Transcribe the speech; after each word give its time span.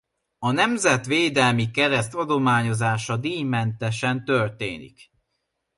A 0.39 0.51
Nemzetvédelmi 0.51 1.71
Kereszt 1.71 2.15
adományozása 2.15 3.17
díjmentesen 3.17 4.25
történik. 4.25 5.11